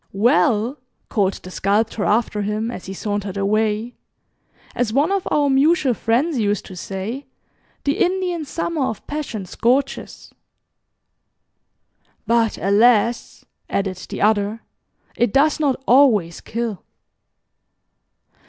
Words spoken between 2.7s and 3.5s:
as he sauntered